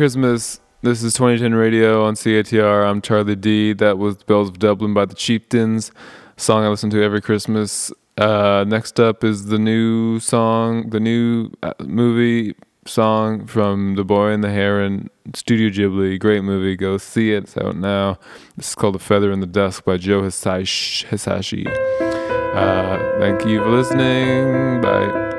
[0.00, 0.60] Christmas.
[0.80, 2.88] This is 2010 Radio on CATR.
[2.88, 3.74] I'm Charlie D.
[3.74, 5.92] That was Bells of Dublin by the Chieftains,
[6.38, 7.92] song I listen to every Christmas.
[8.16, 12.54] Uh, next up is the new song, the new uh, movie
[12.86, 16.18] song from The Boy and the Heron, Studio Ghibli.
[16.18, 16.76] Great movie.
[16.76, 17.42] Go see it.
[17.42, 18.18] It's out now.
[18.56, 21.66] This is called A Feather in the Dusk by Joe Hisaishi.
[22.54, 24.80] Uh, thank you for listening.
[24.80, 25.29] Bye.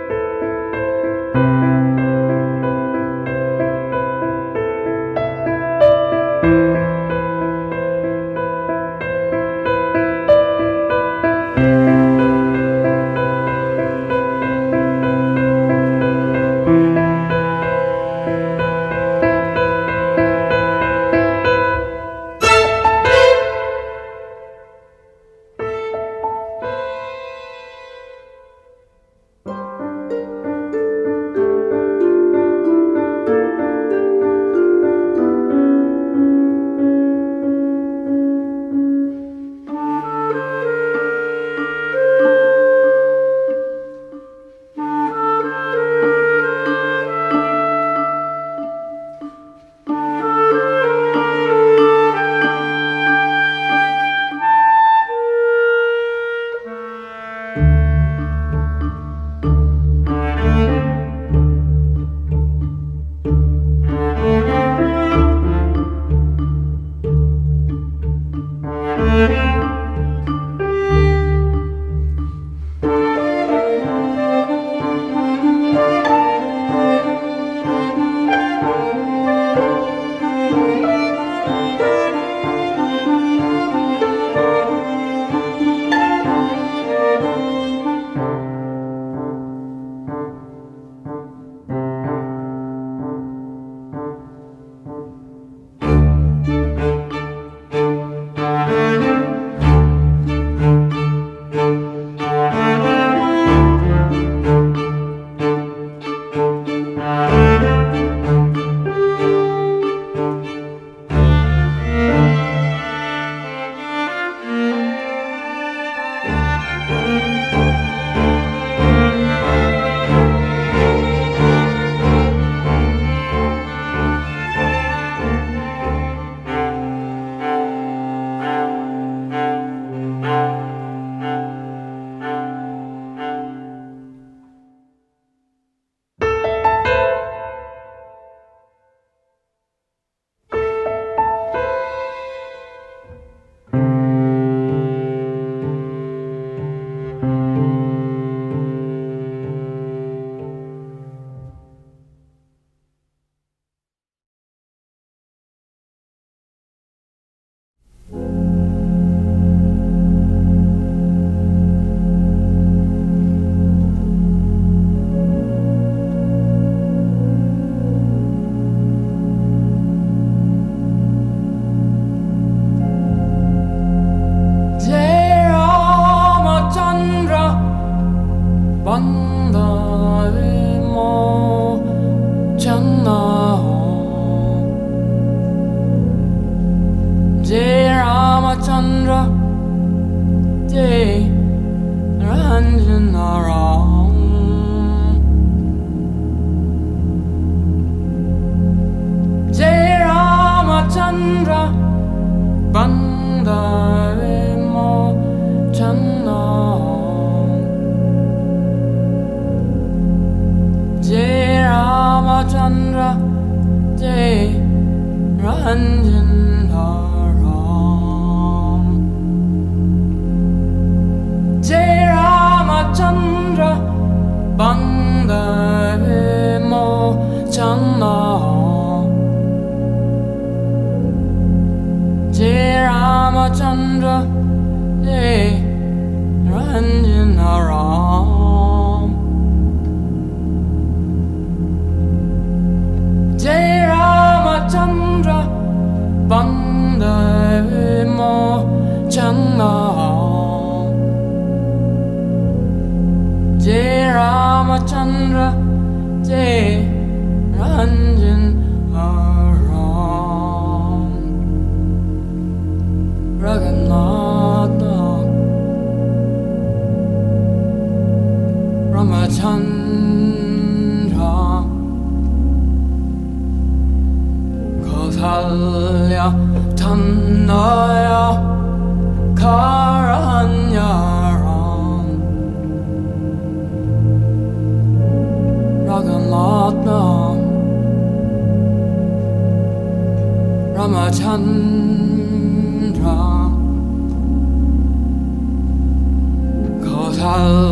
[297.21, 297.70] Kausalya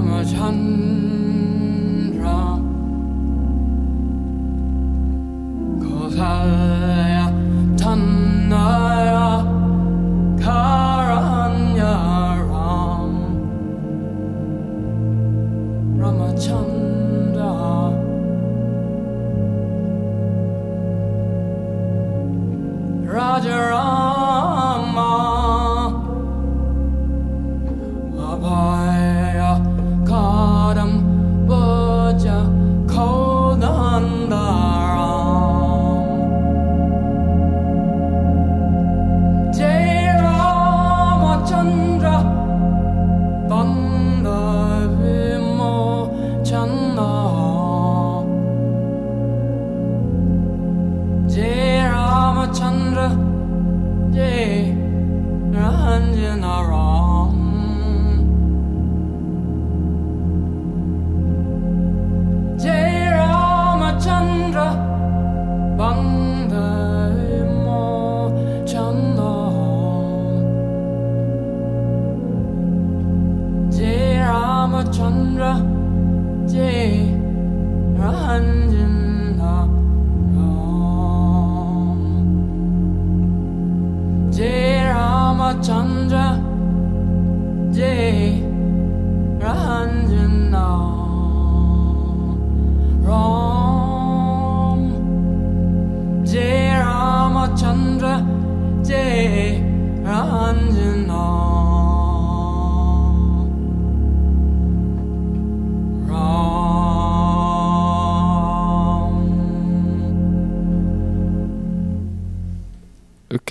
[0.00, 1.29] Ramachandra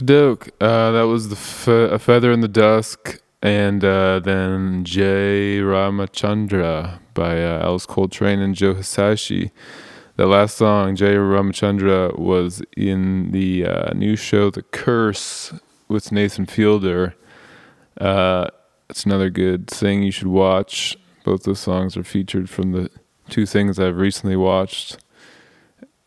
[0.10, 0.50] Doke.
[0.60, 7.62] Uh, that was the feather in the dusk, and uh, then Jay Ramachandra by uh,
[7.64, 9.52] Alice Coltrane and Joe Hisaishi.
[10.16, 15.54] The last song, Jay Ramachandra, was in the uh, new show The Curse
[15.88, 17.14] with Nathan Fielder.
[18.02, 18.48] Uh,
[18.90, 20.98] it's another good thing you should watch.
[21.24, 22.90] Both those songs are featured from the
[23.30, 24.98] two things I've recently watched,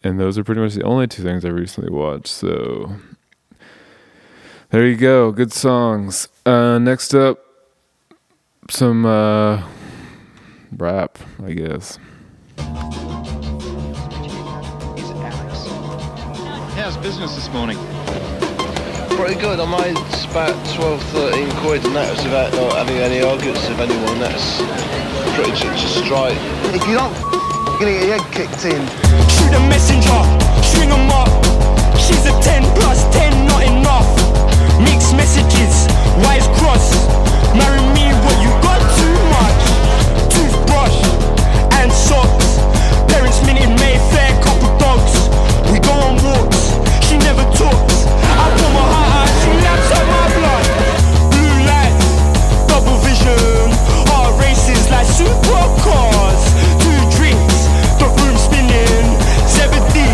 [0.03, 2.27] and those are pretty much the only two things I've recently watched.
[2.27, 2.97] So
[4.73, 5.31] there you go.
[5.33, 6.29] Good songs.
[6.45, 7.39] Uh, next up,
[8.71, 9.63] some uh,
[10.77, 11.99] rap, I guess.
[16.75, 17.77] How's business this morning?
[19.17, 19.61] Pretty good.
[19.61, 19.97] I made
[20.31, 24.19] about 12, 13 quid, and that was without not having any arguments with anyone.
[24.19, 24.57] That's
[25.37, 26.37] pretty ju- just straight.
[26.75, 27.13] If you don't
[27.79, 28.81] you're gonna get your head kicked in.
[29.29, 30.19] Shoot a messenger,
[30.65, 31.29] string 'em up.
[31.99, 34.32] She's a 10 plus 10, not enough.
[34.85, 35.87] Mixed messages.
[37.55, 38.09] Marry me,
[38.41, 39.63] you got too much.
[40.33, 40.99] Toothbrush
[41.79, 42.59] and socks.
[43.13, 43.39] Parents
[43.79, 45.13] Mayfair, couple dogs.
[45.71, 46.73] We go on walks,
[47.07, 48.07] she never talks.
[48.09, 50.67] I my heart out, she laps up my blood.
[51.31, 51.57] Blue
[52.67, 53.69] double vision.
[54.17, 56.43] Our races like supercars.
[56.81, 57.69] Two drinks,
[58.01, 59.07] the room spinning.
[59.47, 60.12] 17.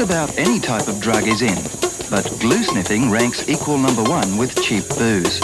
[0.00, 1.58] Just about any type of drug is in,
[2.08, 5.38] but glue sniffing ranks equal number one with cheap booze.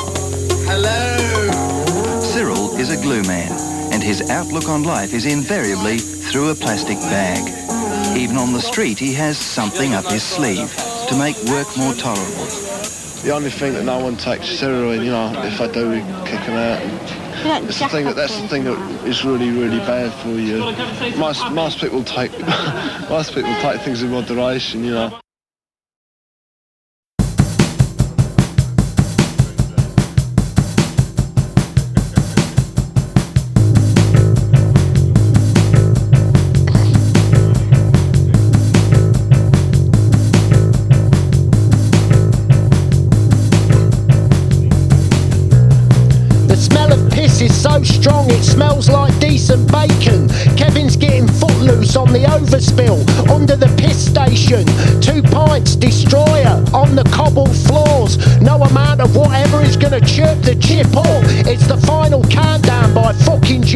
[0.65, 2.21] Hello!
[2.23, 3.53] Cyril is a glue man,
[3.93, 7.47] and his outlook on life is invariably through a plastic bag.
[8.17, 10.75] Even on the street, he has something up his sleeve
[11.11, 12.47] to make work more tolerable.
[13.25, 15.99] The only thing that no one takes is heroin, you know, if I do, we
[16.25, 17.26] kick them out.
[17.69, 20.59] It's the thing that, that's the thing that is really, really bad for you.
[21.19, 22.33] Most, most people take,
[23.11, 25.21] most people take things in moderation, you know.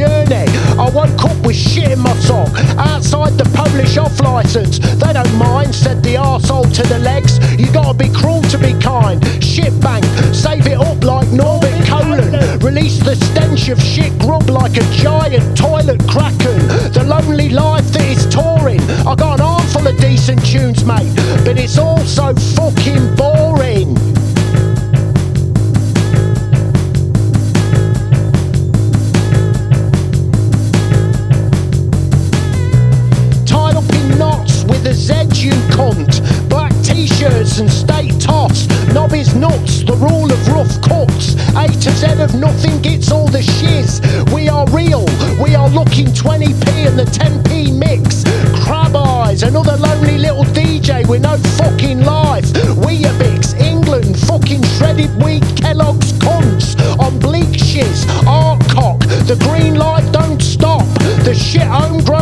[0.01, 0.49] Journey.
[0.81, 4.79] I woke up with shit in my sock outside the Polish off license.
[4.79, 7.33] They don't mind, said the arsehole to the legs.
[7.61, 9.19] You gotta be cruel to be kind.
[9.45, 12.33] Shit bank, save it up like Norbert Colon.
[12.61, 16.57] Release the stench of shit grub like a giant toilet kraken.
[16.97, 18.81] The lonely life that is touring.
[19.07, 21.13] I got an armful of decent tunes, mate,
[21.45, 24.20] but it's all so fucking boring.
[37.61, 38.67] And state toss.
[38.95, 41.35] Nobby's nuts, the rule of rough cuts.
[41.55, 44.01] A to Z of nothing gets all the shiz.
[44.33, 45.05] We are real,
[45.43, 48.25] we are looking 20p and the 10p mix.
[48.65, 52.47] Crab eyes, another lonely little DJ with no fucking life.
[52.85, 56.69] Weetabix, England, fucking shredded wheat, Kellogg's cunts.
[56.99, 60.87] On bleak shiz, art cock, the green light don't stop.
[61.25, 62.20] The shit homegrown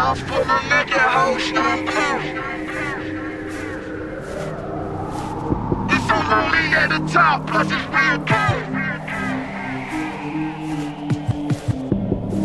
[0.00, 2.22] House full of naked hoes, stone cold.
[5.90, 8.64] It's so lonely at the top, plus it's real cold.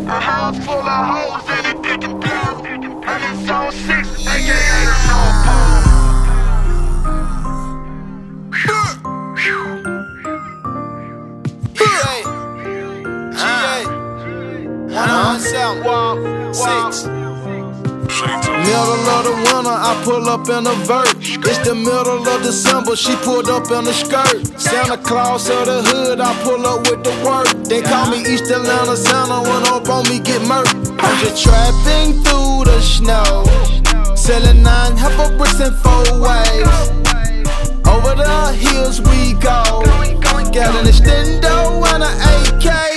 [0.06, 2.66] A house full of hoes and it dick and blow.
[2.66, 5.96] And it's on six, aka the North Pole.
[18.66, 21.14] Middle of the winter, I pull up in a vert.
[21.22, 24.42] It's the middle of December, she pulled up in a skirt.
[24.60, 27.48] Santa Claus of the hood, I pull up with the work.
[27.70, 30.74] They call me East Atlanta Santa when up on me get murked.
[30.98, 33.46] I'm just trapping through the snow,
[34.16, 36.90] selling nine half a bricks in four waves.
[37.86, 39.84] Over the hills we go.
[40.56, 42.95] Got an extendo and an AK.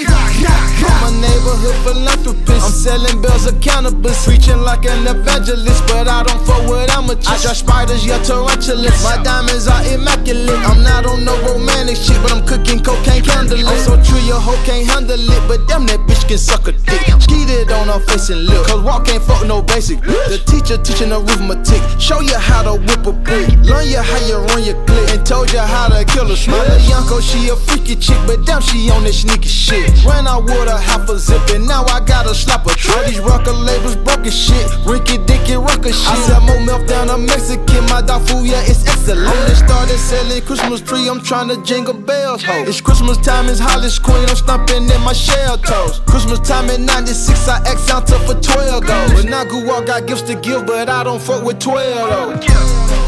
[1.38, 2.66] Neighborhood philanthropist.
[2.66, 4.26] I'm selling bills of cannabis.
[4.26, 7.28] Preaching like an evangelist, but I don't fuck with amateurs.
[7.30, 8.98] I got spiders, yeah, tarantulas.
[9.04, 10.58] My diamonds are immaculate.
[10.66, 13.70] I'm not on no romantic shit, but I'm cooking cocaine candlelit.
[13.70, 16.72] I'm so true, your hoe can't handle it, but damn that bitch can suck a
[16.72, 17.06] dick.
[17.22, 20.02] Skeeted on her face and lip, cause walk ain't fuck no basic.
[20.02, 23.46] The teacher teaching arithmetic, show you how to whip a brick.
[23.62, 26.36] Learn you how you run your clip, and told you how to kill a.
[26.50, 29.86] My Yanko, she a freaky chick, but damn, she on that sneaky shit.
[30.02, 32.96] When I wore a half a and now I gotta slap a trick.
[32.96, 36.08] All these rocker labels broken shit, Ricky Dicky rocker shit.
[36.08, 39.28] I sell more milk than a Mexican, my dog food, yeah, it's excellent.
[39.28, 42.64] Only started selling Christmas tree, I'm trying to jingle bells, ho.
[42.66, 46.00] It's Christmas time, it's Hollis Queen, I'm stomping in my shell toes.
[46.06, 49.12] Christmas time in 96, I X out for 12 goes.
[49.14, 53.07] When I grew up, got gifts to give, but I don't fuck with 12 though.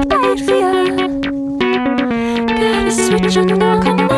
[0.00, 1.20] up right for you.
[2.46, 4.13] Gotta switch on, now come on.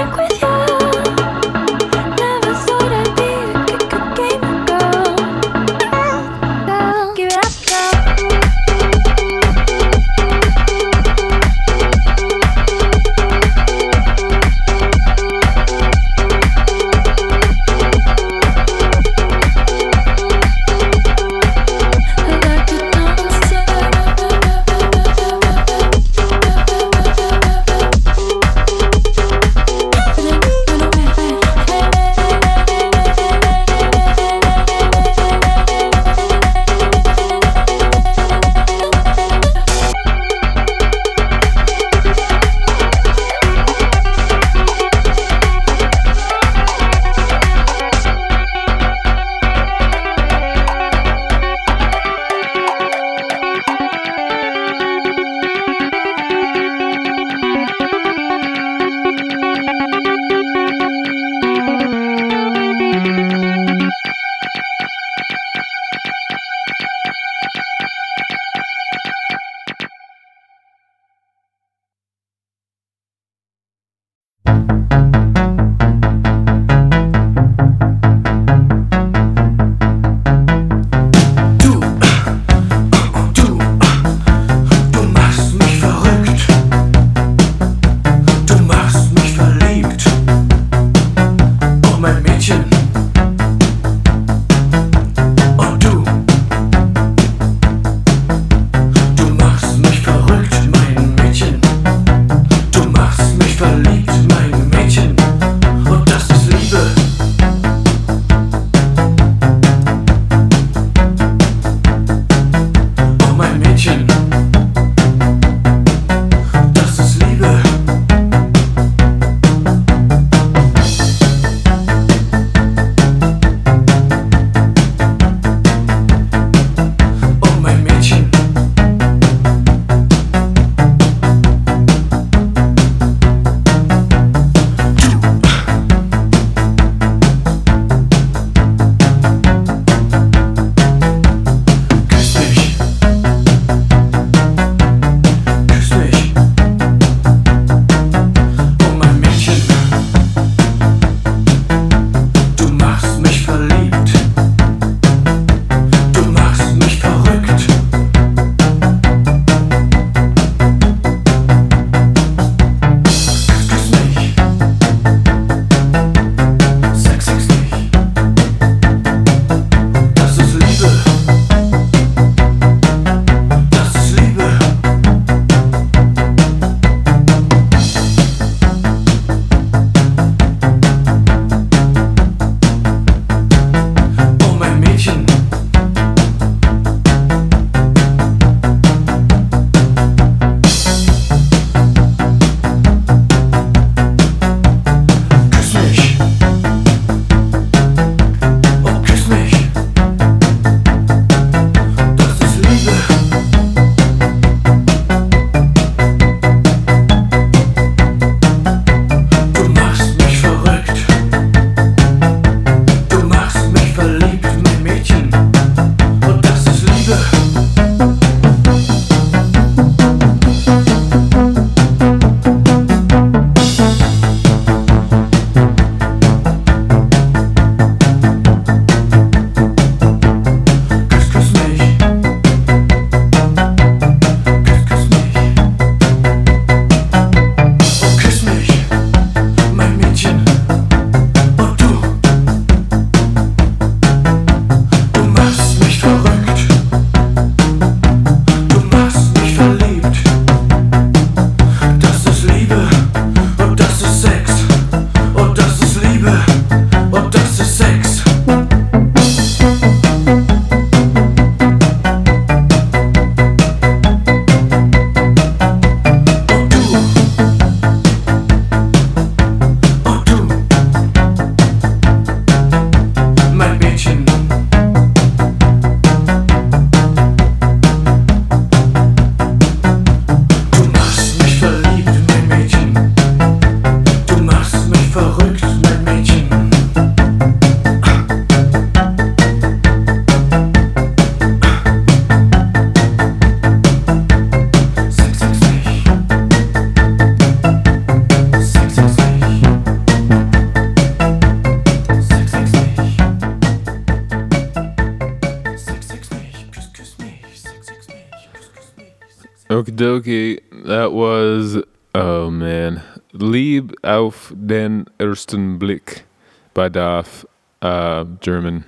[309.77, 310.61] Okie dokie.
[310.87, 311.77] That was,
[312.15, 313.03] oh man,
[313.35, 316.25] Lieb auf den ersten Blick
[316.73, 317.45] by Daf,
[317.83, 318.87] uh, German.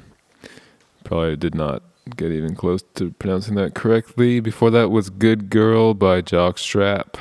[1.05, 1.83] Probably did not
[2.16, 4.40] get even close to pronouncing that correctly.
[4.40, 7.16] Before that was Good Girl by Jockstrap.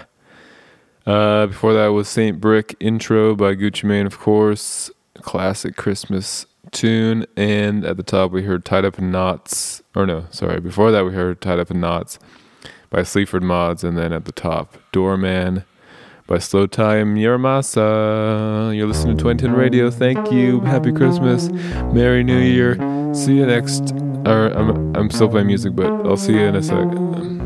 [1.05, 4.89] Uh, before that was Saint Brick Intro by Gucci Mane, of course.
[5.23, 7.25] Classic Christmas tune.
[7.35, 9.83] And at the top, we heard Tied Up in Knots.
[9.93, 10.61] Or no, sorry.
[10.61, 12.17] Before that, we heard Tied Up in Knots
[12.89, 13.83] by Sleaford Mods.
[13.83, 15.63] And then at the top, Doorman
[16.27, 18.75] by slowthai Yaramasa.
[18.75, 19.89] You're listening to 2010 Radio.
[19.89, 20.59] Thank you.
[20.61, 21.49] Happy Christmas.
[21.93, 22.75] Merry New Year.
[23.13, 23.93] See you next.
[24.25, 27.36] Or I'm, I'm still playing music, but I'll see you in a sec.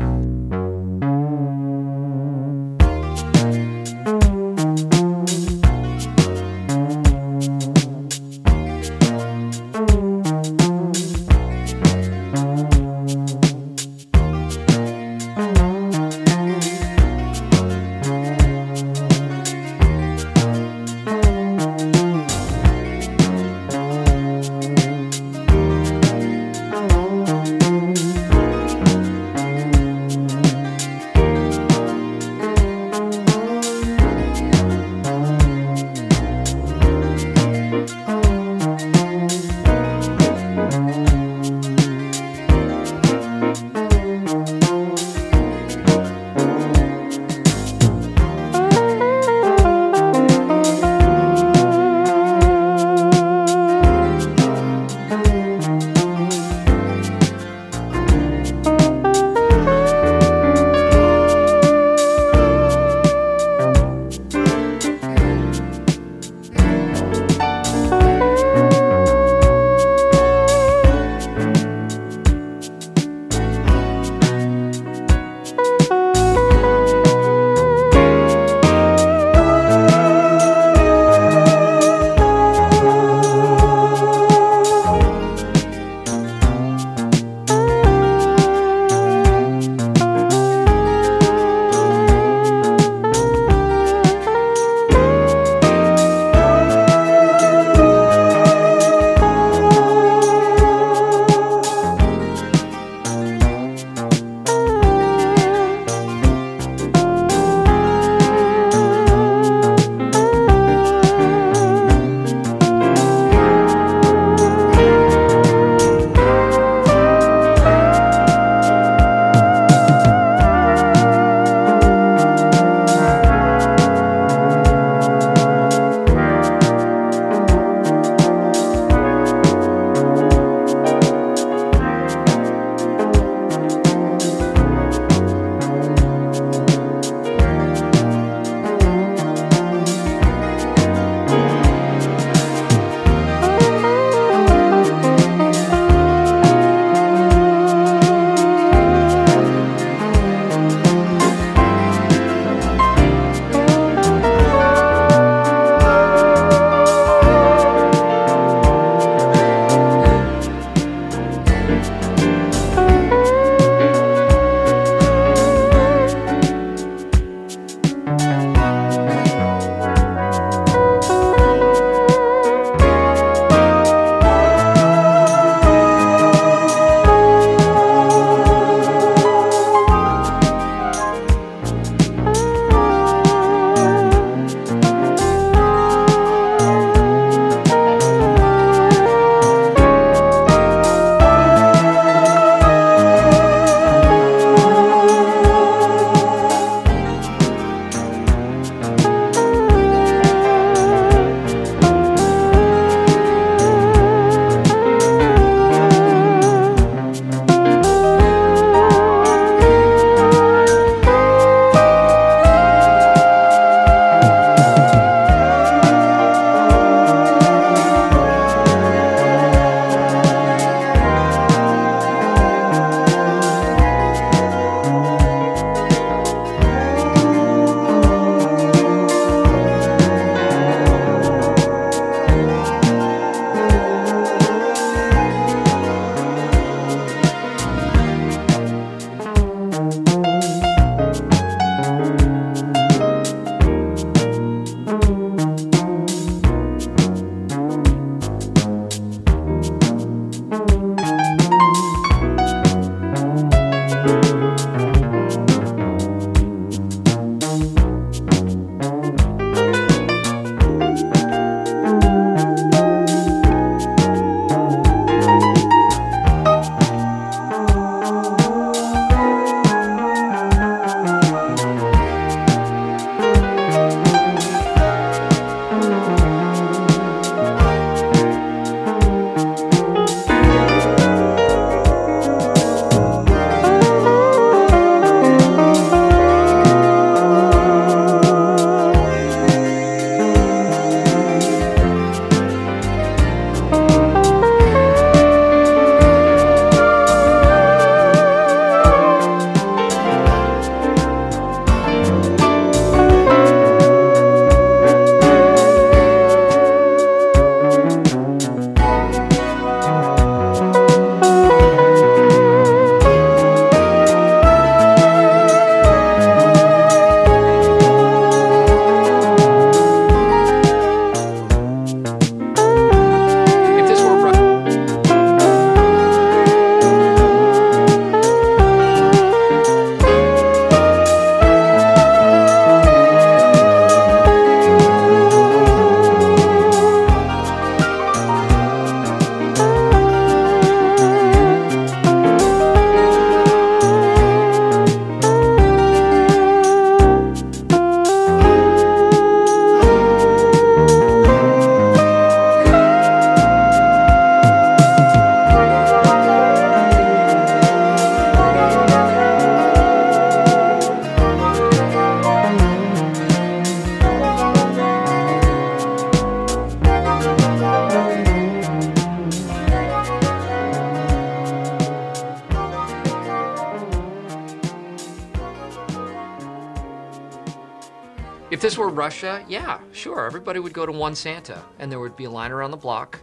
[379.02, 382.52] Russia, yeah, sure, everybody would go to one Santa, and there would be a line
[382.52, 383.18] around the block.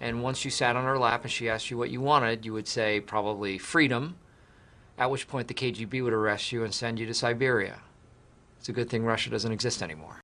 [0.00, 2.52] And once you sat on her lap and she asked you what you wanted, you
[2.52, 4.14] would say probably freedom,
[4.96, 7.80] at which point the KGB would arrest you and send you to Siberia.
[8.60, 10.20] It's a good thing Russia doesn't exist anymore.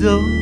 [0.00, 0.39] door.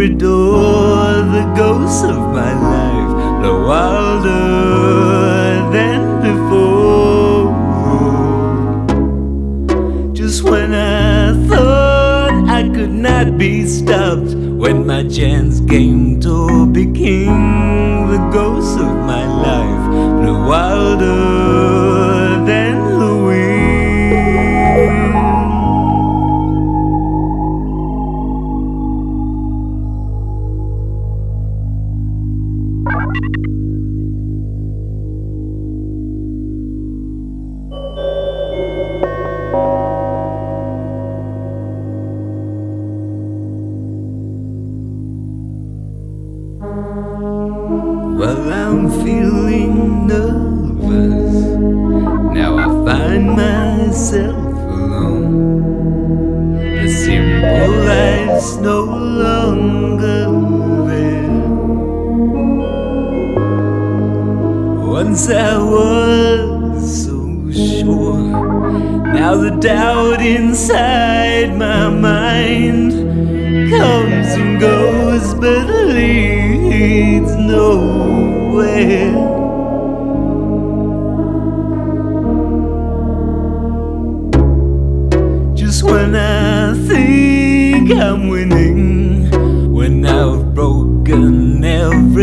[0.00, 4.40] every door the ghosts of my life, the wilder
[5.70, 7.52] than before.
[10.14, 18.10] Just when I thought I could not be stopped, when my chance came to become
[18.10, 21.39] the ghosts of my life, the wilder.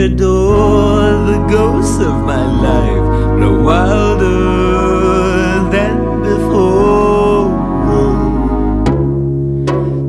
[0.08, 3.06] adore the ghosts of my life,
[3.42, 7.52] no wilder than before.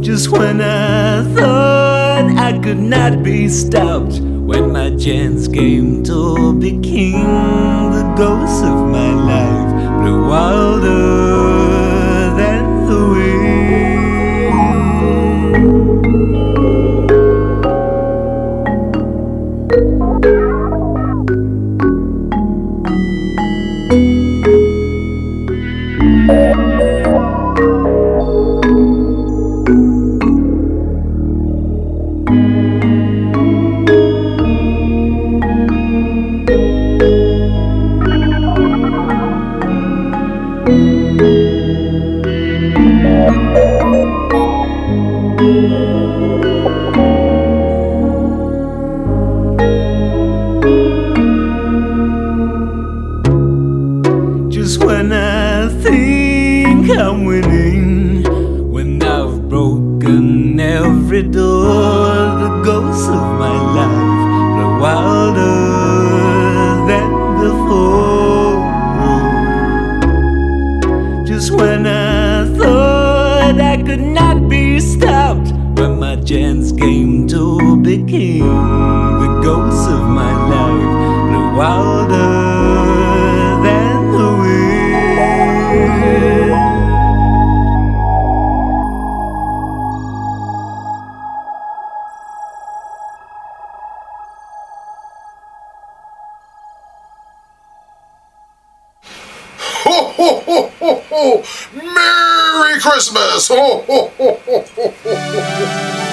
[0.00, 6.78] Just when I thought I could not be stopped, when my chance came to be
[6.78, 9.72] king, the ghosts of my life,
[10.04, 11.57] no wilder.
[101.74, 103.50] Merry Christmas!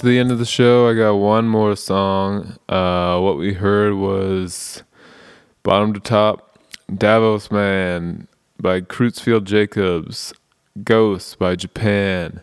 [0.00, 0.88] to the end of the show.
[0.88, 2.58] I got one more song.
[2.68, 4.82] Uh, what we heard was
[5.62, 6.58] bottom to top,
[6.94, 8.28] Davos Man
[8.60, 10.34] by Creutzfield Jacobs,
[10.84, 12.42] Ghost by Japan,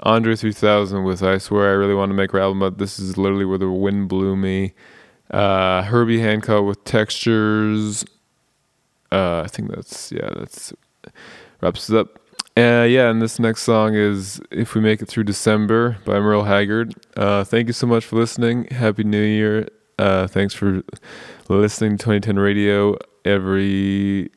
[0.00, 3.16] Andre 3000 with I Swear I Really Want to Make her album, but this is
[3.16, 4.74] literally where the wind blew me.
[5.30, 8.04] Uh, Herbie Hancock with Textures.
[9.12, 10.72] Uh, I think that's, yeah, that's
[11.60, 12.18] wraps it up.
[12.56, 16.44] Uh, yeah, and this next song is If We Make It Through December by Merle
[16.44, 16.94] Haggard.
[17.14, 18.64] Uh, thank you so much for listening.
[18.70, 19.68] Happy New Year.
[19.98, 20.82] Uh, thanks for
[21.50, 22.96] listening to 2010 Radio
[23.26, 24.30] every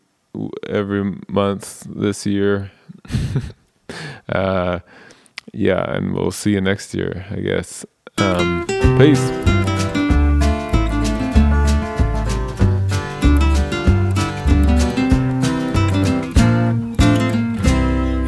[0.68, 2.72] every month this year.
[4.30, 4.80] uh,
[5.54, 7.86] yeah, and we'll see you next year, I guess.
[8.18, 8.66] Um,
[8.98, 9.59] peace.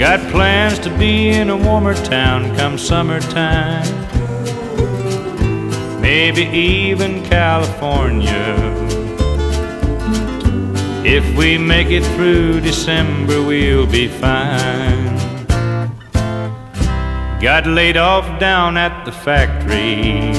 [0.00, 3.84] got plans to be in a warmer town come summertime.
[6.00, 8.56] Maybe even California.
[11.04, 15.18] If we make it through December, we'll be fine.
[17.38, 20.32] Got laid off down at the factory,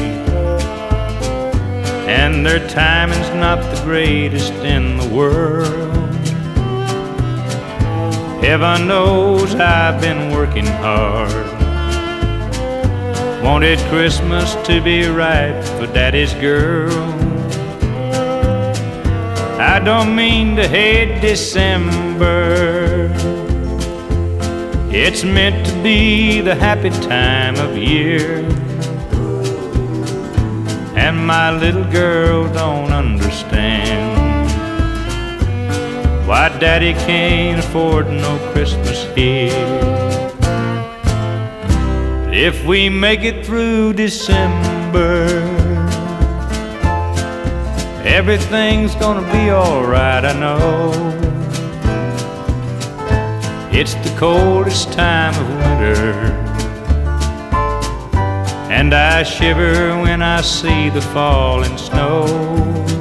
[2.10, 6.21] and their timing's not the greatest in the world.
[8.52, 11.32] Heaven knows I've been working hard.
[13.42, 16.92] Wanted Christmas to be right for Daddy's girl.
[19.58, 23.10] I don't mean to hate December.
[24.92, 28.40] It's meant to be the happy time of year.
[30.98, 34.21] And my little girl don't understand
[36.32, 39.52] why Daddy can't afford no Christmas here.
[42.24, 45.28] But if we make it through December,
[48.06, 50.92] Everything's gonna be alright, I know.
[53.72, 56.14] It's the coldest time of winter,
[58.72, 63.01] and I shiver when I see the falling snow.